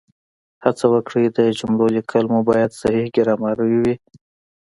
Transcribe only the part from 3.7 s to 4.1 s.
وي